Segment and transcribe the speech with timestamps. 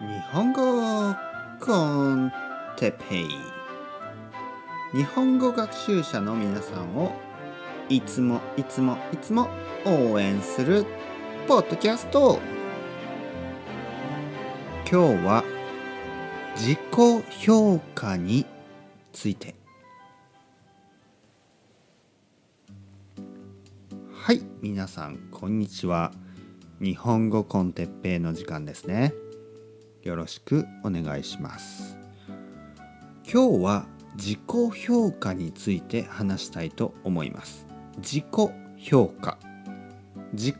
[0.00, 1.14] 日本語
[1.60, 1.72] コ
[2.16, 2.32] ン
[2.76, 3.28] テペイ。
[4.92, 7.12] 日本語学習者の皆さんを
[7.88, 9.48] いつもいつもいつも
[9.86, 10.84] 応援する
[11.46, 12.40] ポッドキャスト。
[14.90, 15.44] 今日は
[16.56, 16.78] 自己
[17.46, 18.46] 評価に
[19.12, 19.54] ついて。
[24.12, 26.10] はい皆さんこんにちは。
[26.80, 29.14] 日本語コンテッペイの時間ですね。
[30.04, 31.96] よろしくお願いします。
[33.24, 33.86] 今日は
[34.16, 34.38] 自己
[34.86, 37.66] 評価について話したいと思います。
[37.96, 38.24] 自己
[38.76, 39.38] 評価。
[40.34, 40.56] 自己。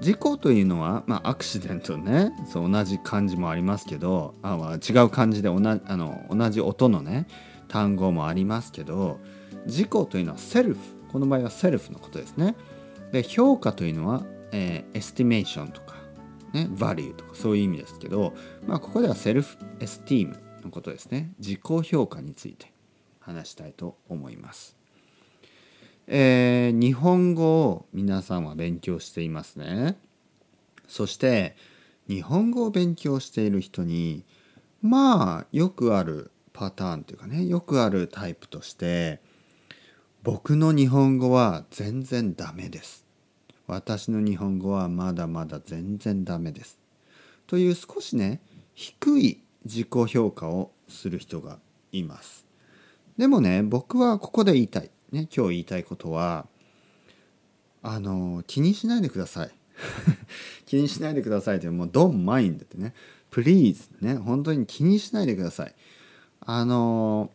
[0.00, 2.32] 自己というのは、まあ、アクシデントね。
[2.52, 7.28] そう同じ漢字もありますけどあ、まあ、違う漢字で同じあの同じ音のね
[7.68, 9.20] 単語もありますけど
[9.66, 10.80] 自己というのはセルフ。
[11.12, 12.56] この場合はセルフのことですね。
[13.12, 16.01] で評価というのは、えー、 estimation とか
[16.52, 18.34] ね、 value とかそういう意味ですけど、
[18.66, 22.72] まあ、ここでは self-esteem のことですね自己評価について
[23.20, 24.76] 話したいと思います。
[26.08, 29.96] えー、日本語を皆さんは勉強していますね。
[30.88, 31.56] そして
[32.08, 34.24] 日本語を勉強している人に
[34.82, 39.20] まあよくあるパターンというかねよくあるタイプとして
[40.22, 43.01] 僕の日本語は全然ダメです
[43.66, 46.78] 私の日本語はまだまだ全然ダメです。
[47.46, 48.40] という少しね
[48.74, 51.58] 低い自己評価をする人が
[51.92, 52.46] います。
[53.16, 56.46] でもね僕はここで言いたい、ね、今日言いたいことは
[57.82, 59.50] あの気にしないでください。
[60.66, 62.94] 気にしないでくださいってもうドンマインドってね
[63.30, 65.74] please ね本当に気にしないでください。
[66.40, 67.30] あの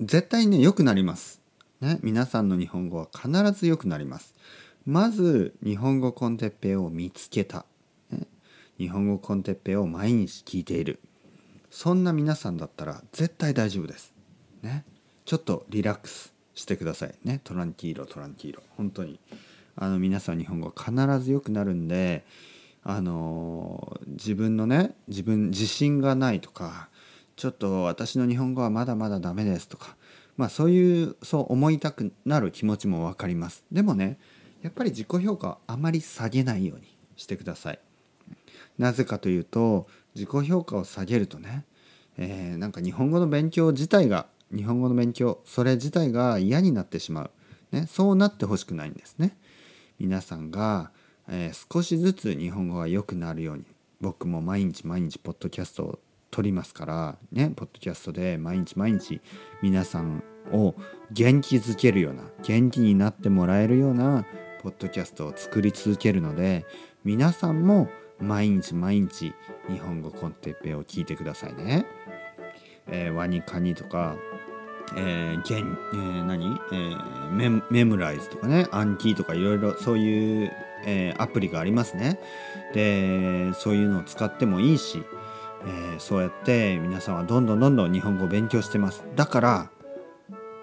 [0.00, 1.40] 絶対ね良くなります。
[1.80, 4.34] ね皆さんの日本語は必ず良くなります。
[4.86, 7.66] まず日本語コンテッペを見つけた、
[8.10, 8.26] ね、
[8.78, 11.00] 日本語コンテッペを毎日聞いている。
[11.70, 14.12] そんな皆さんだったら絶対大丈夫です、
[14.62, 14.84] ね、
[15.24, 17.14] ちょっとリラックスしてください。
[17.24, 17.40] ね。
[17.44, 18.62] トランキーロトランキーロ。
[18.76, 19.20] 本当に。
[19.76, 22.24] あの皆さん日本語必ず良くなるんで
[22.82, 26.88] あの自分のね自分自信がないとか
[27.36, 29.96] ちょっと私の日本語はまだまだダメですとか
[30.36, 33.64] まあそういうそう思いたくなる気持ちも分かります。
[33.72, 34.18] でもね
[34.62, 37.78] やっぱり自己評価をあまり下げないようにしてください。
[38.78, 41.64] なぜかというと自己評価を下げるとね、
[42.16, 47.24] えー、なんか日本語の勉強自体が日本語の勉強それ自体が嫌になってしま
[47.72, 49.36] う、ね、そうなってほしくないんですね。
[49.98, 50.90] 皆さんが、
[51.28, 53.64] えー、少しずつ日本語が良くなるように
[54.00, 55.98] 僕も毎日毎日ポッドキャストを
[56.30, 59.20] 撮りますからねポッドキャストで毎日毎日
[59.62, 60.22] 皆さん
[60.52, 60.74] を
[61.10, 64.24] 元気づけるような元気になってもらえるような
[64.62, 66.66] ポッドキャストを作り続けるので
[67.02, 67.88] 皆さんも
[68.18, 69.32] 毎日毎日
[69.70, 71.86] 日本語コンテッペを聞いてくださいね。
[72.86, 74.16] えー、ワニカニとか、
[74.96, 80.52] えーゲンえー、何、えーメ、メムライズとかね暗記とかいろいろそういう、
[80.84, 82.20] えー、アプリがありますね。
[82.74, 85.02] でそういうのを使ってもいいし、
[85.64, 89.04] えー、そうやって皆さんはどんどんどんどん日本語を勉強してます。
[89.16, 89.70] だから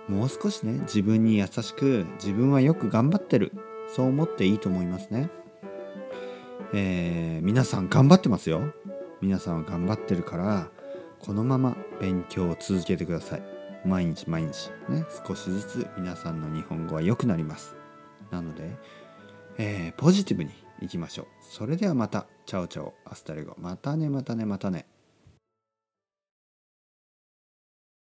[0.07, 3.51] もう少しね自分に優しく自分はよく頑張ってる
[3.95, 5.29] そう思っていいと思いますね。
[6.73, 8.61] えー、皆さん頑張ってますよ。
[9.21, 10.69] 皆さんは頑張ってるから
[11.19, 13.43] このまま勉強を続けてください。
[13.85, 17.75] 毎日毎日ね少しずつ皆さんの日本語は良くなります。
[18.31, 18.75] なので、
[19.57, 21.25] えー、ポジティブにいきましょう。
[21.41, 22.27] それではまた。
[22.45, 22.93] Ciao ciao。
[23.05, 23.55] Hasta luego。
[23.57, 24.85] またねまたねまたね。